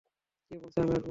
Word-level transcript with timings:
কে 0.51 0.55
বলেছে 0.55 0.79
আমি 0.79 0.83
আসব 0.83 0.91
না? 0.91 0.99